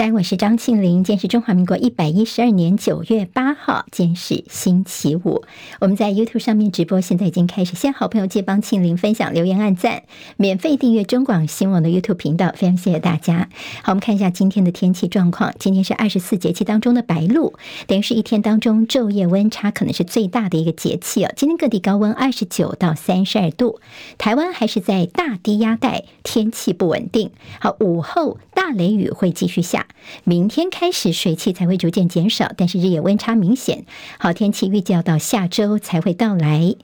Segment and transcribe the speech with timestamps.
[0.00, 1.04] 在，我是张庆玲。
[1.04, 5.44] 今天是中华民国一百一十二年九月八号，今天是星期五。
[5.78, 7.76] 我们在 YouTube 上面直播，现在已经开始。
[7.76, 10.04] 先好朋友借帮庆玲分享、留言、按赞，
[10.38, 13.50] 免费订阅中广新闻网的 YouTube 频道，非常谢谢大家。
[13.82, 15.52] 好，我们看一下今天的天气状况。
[15.58, 17.52] 今天是二十四节气当中的白露，
[17.86, 21.32] 等于是一天当中昼夜温差可能是最大的一个节气哦。
[21.36, 23.80] 今天各地高温二十九到三十二度，
[24.16, 27.32] 台湾还是在大低压带，天气不稳定。
[27.60, 29.88] 好，午后大雷雨会继续下。
[30.24, 33.84] 明天开始水汽才会逐渐减少，但是日夜温差明显。
[34.18, 36.74] 好天气预计要到下周才会到来。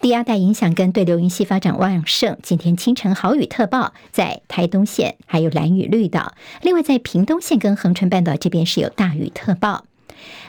[0.00, 6.34] 低压带影响跟对流云系发展旺盛，今天清晨豪雨特报在台东县，还有蓝雨绿岛。
[6.60, 9.84] 另外在屏东县跟恒春半岛这边是有大雨特报。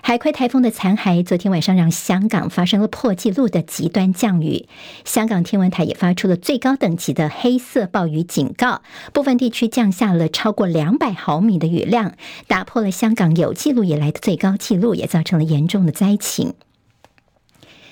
[0.02, 4.68] 海葵台风的残骸，昨天晚上让香港发生了破纪录的极端降雨。
[5.04, 8.82] 香港天文台也发出了最高等级的黑色暴雨警告，
[9.14, 12.14] 部分地区降下了超过两百毫米的雨量，
[12.48, 16.54] 打破了香港有记录以来的最高纪录，也造成了严重的灾情。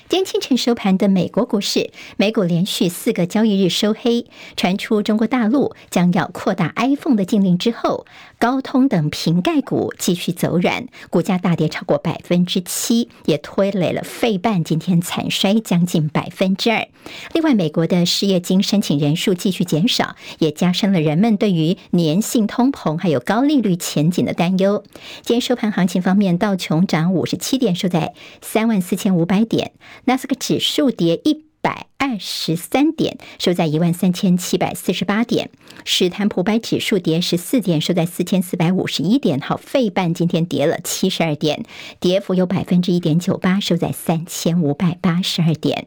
[0.06, 8.04] 今天清晨收盘的美国股市，美股连续四个交易日收黑，传出中国大陆将要扩大 iPhone 的禁令之后，
[8.44, 16.86] 高通等瓶盖股继续走软，股价大跌超过百分之七，也拖累了费半今天惨衰将近百分之二。
[17.32, 24.84] 另外，美国的失业金申请人数继续减少，也加深了人们对于粘性通膨还有高利率前景的担忧。
[25.22, 29.72] 今天收盘行情方面，道琼涨五十七点，收在三万四千五百点。
[30.04, 35.48] 纳斯克指数跌一百二十三点，收在一万三千七百四十八点。
[35.86, 39.40] 史坦普百指数跌十四点，收在四千四百五十一点。
[39.40, 41.64] 好，费半今天跌了七十二点，
[42.00, 45.86] 跌幅有百分之一点九八，收在三千五百八十二点。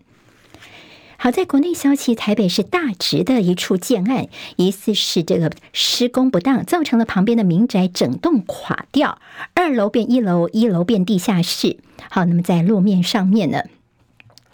[1.19, 9.19] 好，在国内消息，台北市大直的一处建案，疑似是这个施工不当，造成了旁边的民宅整栋垮掉，
[9.53, 11.77] 二楼变一楼，一楼变地下室。
[12.09, 13.63] 好，那么在路面上面呢，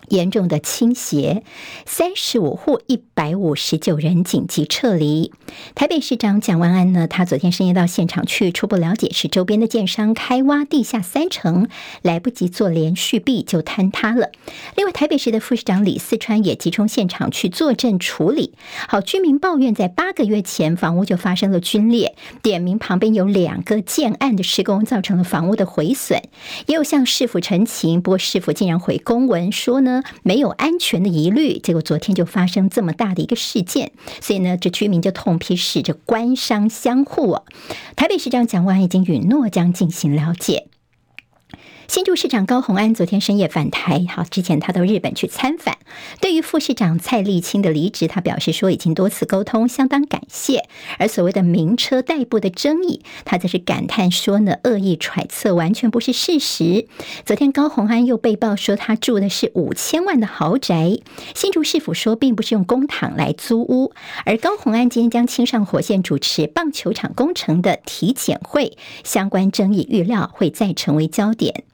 [0.10, 1.44] 严重的倾斜，
[1.86, 5.32] 三十五户一百五十九人紧急撤离。
[5.76, 11.68] 台北市长蒋万安呢，他昨天深夜到现场去初步了解，是周边的建商开挖地下三层，
[12.02, 14.30] 来不及做连续壁就坍塌了。
[14.76, 18.54] 另外，台北市的副市长李四川也集中现场去坐镇处理。
[18.88, 26.22] 好，居民抱怨在八个月前房屋就发生了龟裂，点名旁边有两个建案的施工造成了房屋的毁损，
[26.68, 30.03] 也有向市府陈情，不过市府竟然回公文说呢。
[30.24, 33.92] 没有安全的疑虑，结果昨天就发生这么大的一个事件，
[34.22, 37.40] 所以呢，这居民就痛批是这官商相护。
[37.96, 40.68] 台北市长蒋万已经允诺将进行了解。
[41.88, 45.76] 新竹市长高虹安昨天深夜返台，好，之前他到日本去参访。
[46.22, 50.64] 对于副市长蔡丽清的离职，他表示说已经多次沟通，相当感谢。
[50.98, 56.88] 而所谓的名车代步的争议，他则是感叹说呢，恶意揣测完全不是事实。
[57.26, 60.98] 昨天高虹安又被曝说他住的是五千万的豪宅，
[61.36, 63.92] 新竹市府说并不是用公帑来租屋。
[64.26, 71.66] 而高虹安今天将亲上火线主持棒球场工程的体检会，相关争议预料会再成为焦点。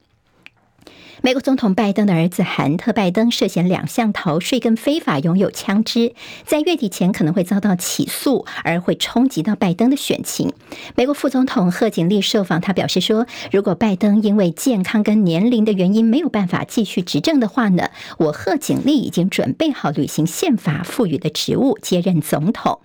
[1.22, 6.14] 美国总统拜登的儿子韩特·拜登涉嫌两项逃税跟非法拥有枪支，
[6.46, 10.54] 在月底前可能会遭到起诉，而会冲击到拜登的选情。
[10.96, 22.80] 美国副总统贺锦丽受访，他表示说：“如果拜登因为健康跟年龄的原因没有办法继续执政的话呢，我贺锦丽已经准备好履行宪法赋予的职务，接任总统。”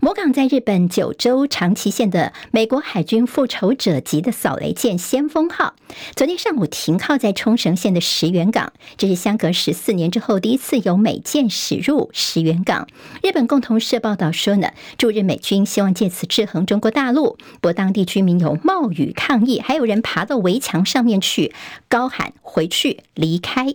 [0.00, 5.74] 母港在日本九州长崎县的美国海军复仇者级的扫雷舰“先锋号”，
[6.16, 12.88] 昨天上午停靠在冲绳县的石垣港，这是相隔十四年之后第一次有美舰驶入石垣港。
[13.22, 21.52] 日本共同社报道说呢，驻日美军希望借此制衡中国大陆，不过当地居民有冒雨抗议，还有人爬到围墙上面去
[21.88, 23.74] 高喊“回去，离开”。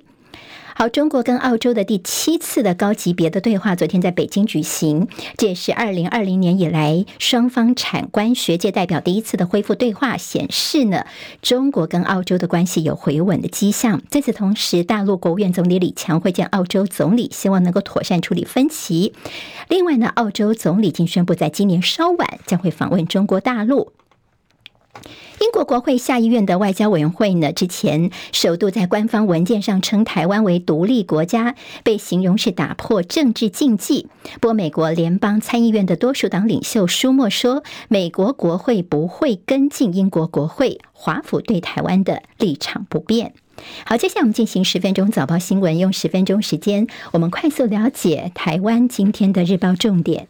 [0.78, 5.08] 好，中国跟澳洲的第七次的高级别的对话，昨天在北京举行。
[5.36, 11.08] 这也是二零二零年以来双方产官学界代表第一次的恢复对话，显示呢，
[11.42, 14.04] 中国跟澳洲的关系有回稳的迹象。
[14.12, 19.14] 在此同时，大陆国务院总理李强会见澳洲总理，希望能够妥善处理分歧。
[19.70, 23.94] 另外呢，澳洲总理已经宣布，在今年稍晚将会访问中国大陆。
[25.40, 34.08] 英国国会下议院的外交委员会呢，之前首度在官方文件上称台湾为独立国家，被形容是打破政治禁忌。
[34.42, 43.34] 不过，美国联邦参议院的多数党领袖舒默说，美国国会不会跟进英国国会，华府对台湾的立场不变。
[43.86, 50.28] 好，接下来我们进行十分钟早报新闻，用十分钟时间，我们快速了解台湾今天的日报重点。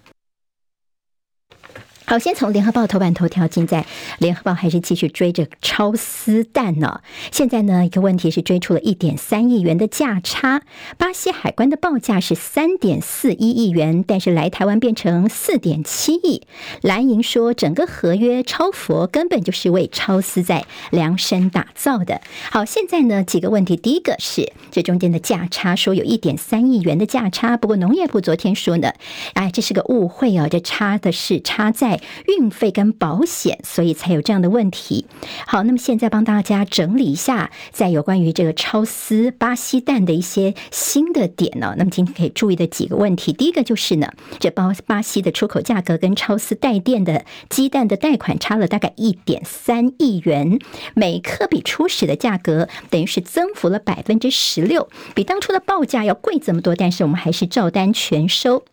[2.10, 3.86] 好，先从联合报头版头条，现在
[4.18, 7.02] 联合报还是继续追着超丝蛋呢。
[7.34, 10.62] 现在呢，一个问题是追出了一点三亿元的价差，
[10.98, 16.44] 巴西海关的报价是三点四一亿元，但是来台湾变成四点七亿。
[16.82, 22.22] 蓝营说，整个合约超佛根本就是为超丝在量身打造的。
[22.50, 28.94] 好，现在呢，几个问题，第一个是这中间的价差，说有一点三亿元的价差，不过农业部昨天说呢，
[29.34, 31.97] 哎，这是个误会哦，这差的是差在。
[32.28, 35.06] 运费跟保险，所以才有这样的问题。
[35.46, 41.76] 好，那么现在帮大家整理一下，在有关于这个超丝巴西蛋的一些新的点呢。
[41.78, 50.60] 那么今天可以注意的几个问题，第一个就是呢，这包巴西的出口价格跟超丝带电的鸡蛋的贷款差了大概一点三亿元，
[50.94, 58.64] 每克比初始的价格等于是增幅了百分之十六，比当初的报价要贵这么多，但是我们还是照单全收。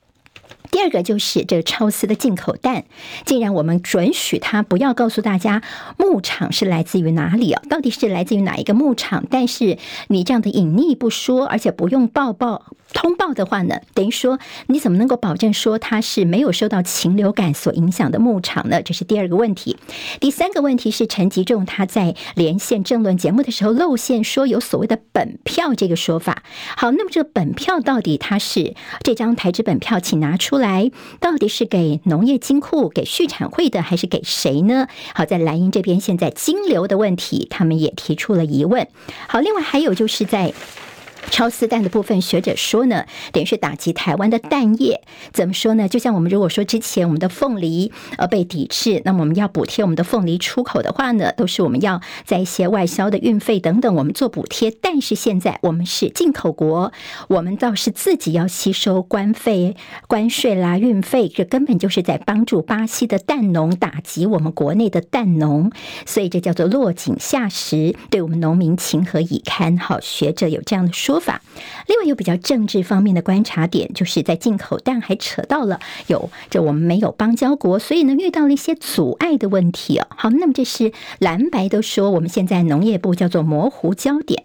[0.74, 2.84] 第二个就是这个超丝的进口蛋，
[3.24, 5.62] 既然我们准许它不要告诉大家
[5.96, 9.24] 牧场是来自于哪里啊，到底是来自于哪一个牧场？
[9.30, 9.78] 但是
[10.08, 14.38] 你这样的隐匿不说，而且不用报报通报的话呢，等于说
[14.68, 18.80] 你怎么能够保证说它是没有受到禽流感所影响的牧场呢？
[18.82, 19.76] 这是第二个问题。
[20.20, 26.44] 第三个问题是陈吉仲他在连线政论节目的时候露馅说有所谓的本票这个说法。
[26.76, 30.90] 好，那么这个本票到底它是这张台纸本票，请拿出来。
[31.20, 34.86] 到底是给农业金库、给畜产会的，还是给谁呢？
[35.14, 38.86] 好，在蓝营这边，现在金流的问题，他们也提出了疑问。
[39.26, 40.54] 好，另外还有就是在。
[41.30, 45.02] 超四蛋的部分，学者说呢，等于是打击台湾的蛋业。
[45.32, 45.88] 怎么说呢？
[45.88, 54.70] 就像我们如果说之前我们的凤梨呃被抵制，那么我们要补贴我们的凤梨出口的话呢，都是我们要在一些外销的运费等等，我们做补贴。
[54.70, 56.92] 但是现在我们是进口国，
[57.28, 59.76] 我们倒是自己要吸收关费、
[60.06, 65.70] 关税啦、运费，这根本就是在帮助巴西的蛋农打击我们国内的蛋农，
[66.06, 69.78] 所以这叫做落井下石，对我们农民情何以堪？
[69.78, 71.13] 好，学者有这样的说。
[71.14, 71.40] 说法，
[71.86, 75.78] 另外有比较政治方面的观察点，就是在进口蛋还扯到了
[76.08, 80.08] 有这我们没有邦交国，所以呢遇到了一些阻碍的问题哦。
[80.16, 84.42] 好，那么这是蓝白都说我们现在农业部叫做模糊焦点。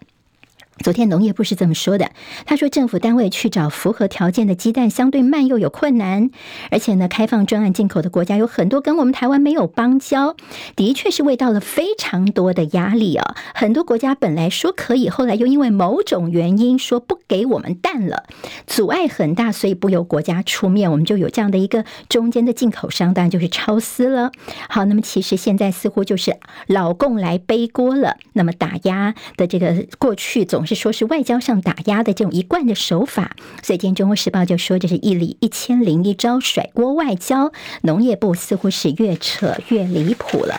[0.82, 2.10] 昨天农业部是这么说的，
[2.46, 6.30] 他说政府单位去找符合条件的鸡蛋相对慢又有困难，
[6.70, 10.36] 而且呢开放专案进口的国家有很多跟我们台湾没有邦交，
[10.76, 13.36] 的确是遇到了非常多的压力啊。
[13.54, 18.24] 很多国家本来说可以，后来又因为某种原因说不给我们蛋了，
[18.66, 24.32] 阻碍很大，所以不由国家出面，我们就有这样的一个中间的进口商，当然就是超丝了。
[24.70, 30.80] 好，那么其实现在似乎就是老共来背锅了，那么打压的这个过去总是。
[30.80, 37.52] 说，是外交上打压的这种一贯的手法，所以今天《中国时报》就说这是一里一千零一招甩锅外交，
[37.82, 40.58] 农业部似乎是越扯越离谱了。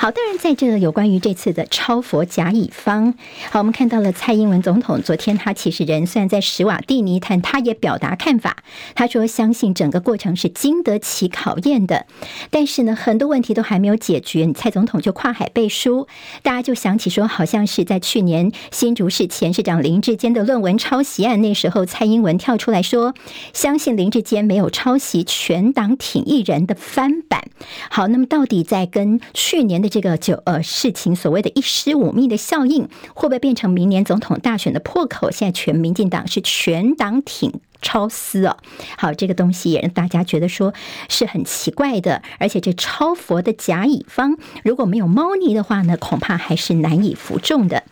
[0.00, 3.12] 好，当然，在这有关于这次的超佛甲乙方，
[3.50, 8.56] 好，我们看到了蔡英文总统昨天，他其实人虽然在史瓦蒂尼谈，他也表达看法，
[8.94, 12.06] 他说相信整个过程是经得起考验的，
[12.48, 16.08] 但是呢，很多问题都还没有解决，蔡总统就跨海背书，
[16.42, 23.12] 大家就想起说，好像是在去年新竹市前市长林志坚的论文抄袭案，那时候蔡英文跳出来说，
[23.52, 27.44] 相信林志坚没有抄袭全党挺一人的翻版。
[27.90, 35.30] 好，那么到底在跟去年的这个就呃事情所谓的一尸五命的效应，会不会变成明年总统大选的破口？
[35.30, 38.56] 现在全民进党是全党挺超私哦，
[38.96, 40.72] 好，这个东西也让大家觉得说
[41.08, 47.82] 是很奇怪的，而且这超佛的甲乙方如果没有猫腻的话呢，恐怕还是难以服众的。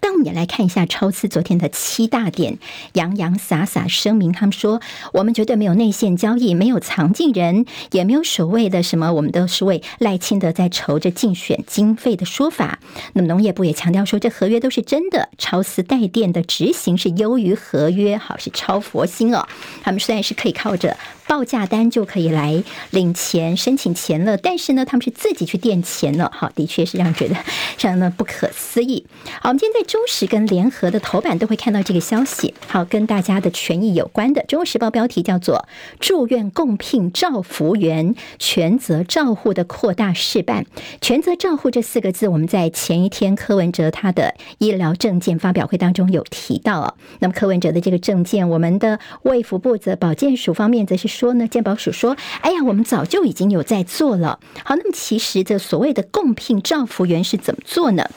[0.00, 2.58] 但我们也来看一下超丝昨天的七大点，
[2.94, 4.80] 洋洋洒洒声明，他们说
[5.12, 12.78] 我们绝对没有内线交易，没有藏进人，也没有所谓的什么，我们都是为赖清德在筹着竞选经费的说法。
[13.12, 19.46] 那么农业部也强调说，这合约都是真的，超丝带电的执行是优于合约，好，是超佛心哦。
[19.82, 20.96] 他们虽然是可以靠着。
[21.28, 27.42] 报价单就可以来领钱、申请钱了，但是呢，他们是自己去垫钱了，好，的确是让人觉得非
[27.78, 29.04] 常的不可思议。
[29.40, 34.44] 好，我们今天在中时跟联合的头版都会看到这个消息，好，跟大家的权益有关的。
[34.46, 35.66] 中国时报标题叫做
[35.98, 40.64] “住院共聘照服员，全责照护的扩大试办”。
[41.02, 46.96] 全责照护这四个字，我们在前一天柯文哲他的医疗证件发表会当中有提到。
[47.18, 51.15] 那么柯文哲的这个证件，我们的卫福部则保健署方面则是。
[51.16, 58.10] 说呢，健保署说：“哎呀，我们早就已经有在做了。”好，那么其实这所谓的共聘照服员是怎么做呢？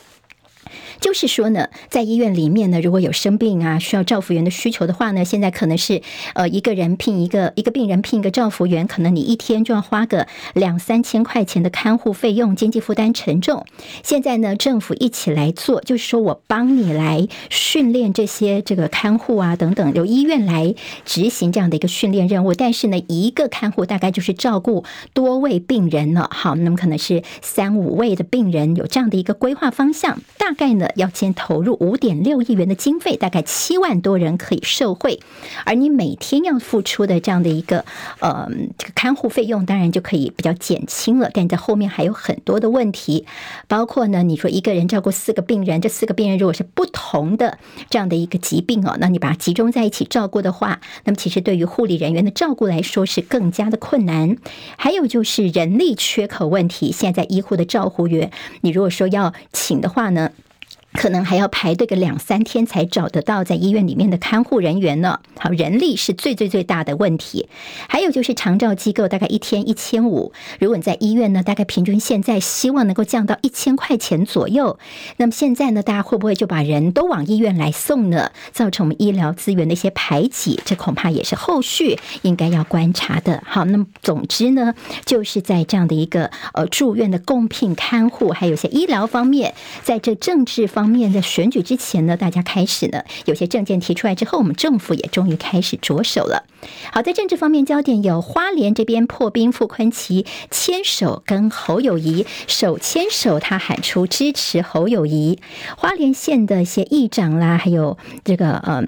[0.99, 6.01] 就是说呢，在医院里面呢，如果有生病啊，需要照护员的需求的话呢，现在可能是
[6.33, 13.65] 呃一个人聘一个一个病人聘一个照护员，可能你一天就要花个两三千块钱的看护费用，经济负担沉重。
[14.03, 20.75] 现在呢，政府一起来做，就是说我帮你来训练这些这个看护啊等等，由医院来
[21.05, 22.53] 执行这样的一个训练任务。
[22.53, 35.19] 但是呢，一个看护大概就是照顾多位病人了，好，那么可能是三五位的病人，有这样的一个规划方向，大概呢要先投入五点六亿元的经费，大概七万多人可以受惠，
[35.65, 37.85] 而你每天要付出的这样的一个
[38.19, 41.29] 呃这个看护费用，当然就可以比较减轻了。
[41.33, 43.25] 但在后面还有很多的问题，
[43.67, 47.57] 包括呢，你说一个人照顾四个病人，这四个病人如果是不同的
[47.89, 54.37] 这样的一个疾病哦，那你把它集中在一起照顾的话，那么其实对于护理人员的照顾来说是更加的困难。
[54.77, 58.31] 还有就是人力缺口问题，现在在医护的照护员，
[58.61, 60.31] 你如果说要请的话呢，
[60.93, 65.19] 可能还要排队个两三天才找得到在医院里面的看护人员呢。
[65.37, 67.47] 好，人力是最最最大的问题。
[67.87, 74.79] 还有就是长照机构大概一天一千五，如果你在医院呢，大概平均现在希望能够降到一千块钱左右。
[75.17, 78.31] 那么现在呢，大家会不会就把人都往医院来送呢？
[78.51, 83.43] 造成我们医疗资源的一些排挤，这恐怕也是后续应该要观察的。
[83.45, 84.73] 好，那么总之呢，
[85.05, 89.53] 就是在这样的一个呃住院的共聘看护，还有一些医疗方面，
[89.83, 90.78] 在这政治方。
[90.79, 96.45] 方面在选举之前呢，大家开始呢，有些证件提出来之后，我们政府也终于开始着手了。
[96.93, 105.39] 好，在政治方面，焦点有花莲这边破冰，傅坤奇牵手跟侯友谊手牵手，他喊出支持侯友谊。
[105.75, 108.87] 花莲县的一些议长啦，还有这个嗯。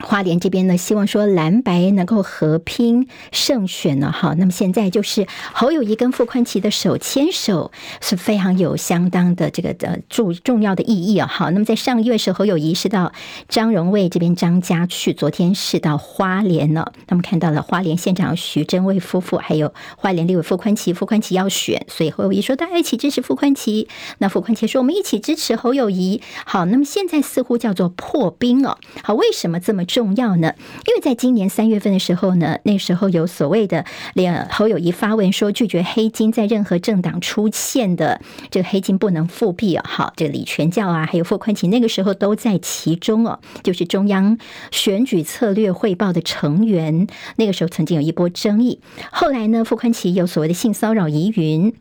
[0.00, 7.72] 花莲这边呢，希望说蓝白能够合拼胜选呢，好，那么现在就是侯友谊跟傅崐萁的手牵手
[8.02, 13.12] 是非常有相当的这个的重重要的意义啊，好，那么在上个月时候，侯友谊是到
[13.48, 23.88] 张荣卫这边张家去，昨天是到花莲了，那么看到了花莲县长徐祯卫夫妇，还有花莲立委傅宽奇，傅宽奇要选，所以侯友谊说大家一起支持傅宽奇，
[24.18, 29.85] 那傅宽奇说我们一起支持侯友谊，好，那么现在似乎叫做破冰哦，好，为什么这么？
[29.86, 30.52] 重要呢，
[30.86, 44.36] 因为在今年三月份的时候呢，那时候有所谓的连侯友谊发文说拒绝黑金在任何政党出现的这个黑金不能复辟啊，好，这个李全教啊，还有傅崐萁那个时候都在其中哦，就是中央
[44.70, 51.72] 选举策略汇报的成员，那个时候曾经有一波争议，后来呢，傅崐萁有所谓的性骚扰疑云。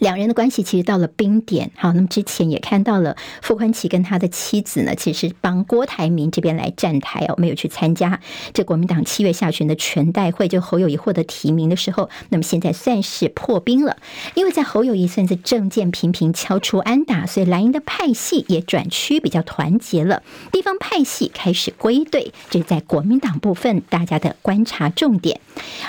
[0.00, 8.18] 两人的关系其实到了冰点，好，那么之前也看到了傅崐萁跟他的妻子呢，其实帮郭台铭这边来站台哦，没有去参加
[8.54, 13.98] 这国民党七月下旬的全代会，就侯友谊获得提名的时候，那么现在算是破冰了，
[14.34, 25.40] 因为在侯友谊算是政见频频敲出安打，所以蓝营的派系也转趋比较团结了，地方派系开始归队，这是在国民党部分大家的观察重点。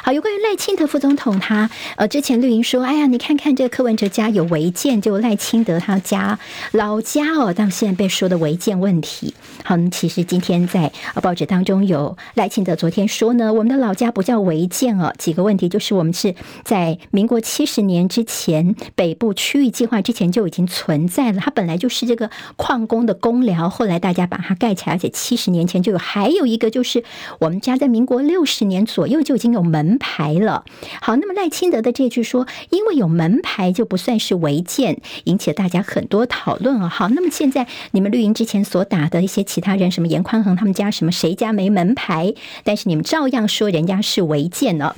[0.03, 3.96] 好，有关于赖清德副总统他，他呃之前绿营说，哎呀，你看看这个柯文。
[4.01, 6.39] 这家有违建，就赖清德他家
[6.72, 9.36] 老家哦，到现在被说的违建问题。
[9.63, 10.91] 好，其实今天在
[11.22, 26.00] 报纸当中有赖清德昨天说呢，我们的老家不叫违建哦，几个问题就是我们是在民国七十年之前北部区域计划之前就已经存在了，它本来就是这个矿工的工寮，后来大家把它盖起来，而且七十年前就有。
[26.00, 27.03] 还有一个就是
[27.38, 30.65] 我们家在民国六十年左右就已经有门牌了。
[31.01, 33.91] 好，那么赖清德的这句说，因为有门牌就。
[33.92, 36.88] 不算是违建，引起了大家很多讨论啊。
[36.88, 42.34] 好，那么现在你们绿营之前所打的一些其他人，什么严宽恒他们家，什么谁家没门牌，
[42.64, 44.96] 但是你们照样说人家是违建呢？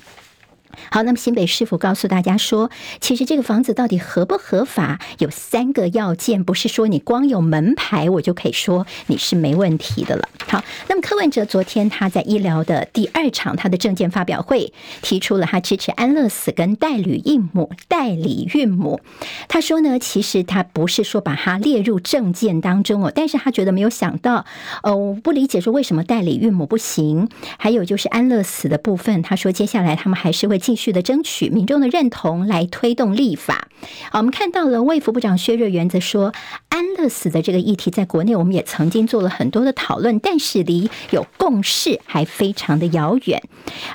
[0.89, 10.27] 好，那么新北市府告诉大家说，其实这个房子到底合不合法，有三个要件，不是说你光有门牌我就可以说你是没问题的了。
[10.47, 18.99] 好，那么柯文哲昨天他在医疗的第二场他的证件发表会，提出了他支持安乐死跟代理孕母，代理孕母。
[19.47, 24.45] 他说呢，其实他不是说把它列入证件当中哦，但是他觉得没有想到，
[24.81, 30.62] 哦，不理解说为什么代理孕母不行，还有就是安乐死的部分，他说接下来他们还是会。
[30.63, 33.67] 继续的争取民众的认同，来推动立法。
[34.11, 36.31] 好，我们看到了卫福部长薛瑞元则说，
[36.69, 43.43] 安乐死的这个议题，在国内我们也曾经做了很多的讨论，但是离有共识还非常的遥远。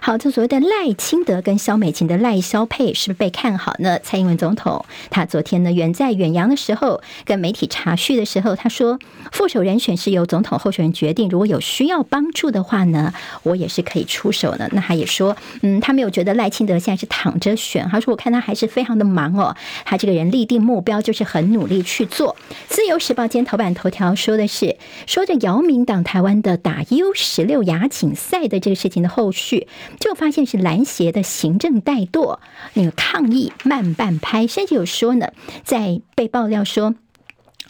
[0.02, 3.98] 好，这所谓的赖清德跟萧美琴的赖萧配是不是被看好呢？
[4.00, 8.98] 蔡英文总统他昨天呢远在远洋的时候，跟媒体查叙的时候，他说
[9.32, 14.68] 副手人选是由总统候选人决定，如果有需要帮助的话呢，我也是可以出手的。
[14.72, 16.50] 那他也说，嗯，他没有觉得赖。
[16.57, 17.88] 清德现在是躺着选。
[17.90, 22.36] 他说：“我看他还是非常的忙哦，他这个人立定目标就是很努力去做。”
[22.68, 29.66] 自由时报今天头版头条说的是说着姚明党台湾的打 U 十六亚锦赛的这个事情的后续，
[30.00, 32.38] 就发现是篮协的行政怠惰，
[32.74, 35.28] 那个抗议慢半拍，甚至有说呢，
[35.64, 36.94] 在被爆料说。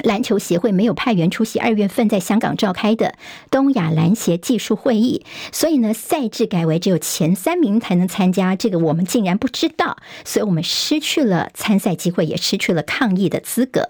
[0.04, 3.14] 篮球协会没有派员出席二月份在香港召开的
[3.50, 8.54] 东亚篮协技术会议，所以呢，赛制改为只有前三名才能参加。
[8.54, 13.88] 这个我们竟然不知道，所以我们失去了参赛机会，也失去了抗议的资格。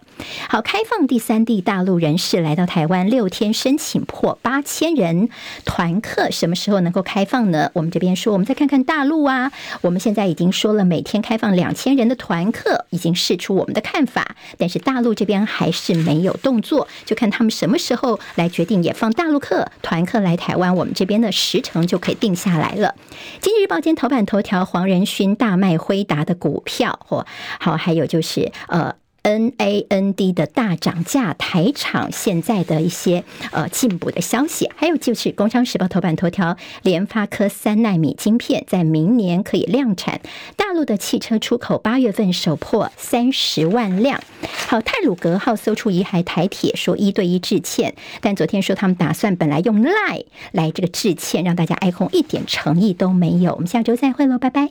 [0.49, 5.29] 好，开放第三地大陆人士来到台湾六天，申请破八千人
[5.65, 7.71] 团客，什么时候能够开放呢？
[7.75, 15.98] 我们这边说，我们再看看大陆啊，我们现在已经说了，每天开放两千人的团客，已经释出我们的看法，但是大陆这边还是。
[15.99, 22.95] 没有动作，就看他们什么时候来决定也放大陆客团客来台湾，我们这边的时程就可以定下来了。
[23.41, 27.27] 今日报间头版头条，黄仁勋大卖辉达的股票，或
[27.61, 28.95] 好，还有就是呃。
[29.29, 40.23] N A N D 的大涨价，台厂现在的一些呃进步的消息，还有就是《工商时报》头版头条，联发科三纳米晶片在明年可以量产，
[40.57, 44.19] 大陆的汽车出口八月份首破三十万辆。
[44.67, 53.53] 好，泰鲁格号搜出遗骸，台铁说一对一致歉，但昨天说他们打算本来用 Line 来这个致歉，让大家哀轰，一点诚意都没有。
[53.53, 54.71] 我们下周再会喽，拜拜。